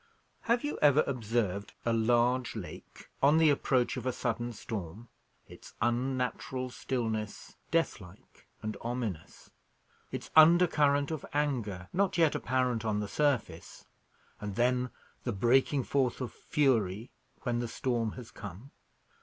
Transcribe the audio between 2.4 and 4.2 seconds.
lake on the approach of a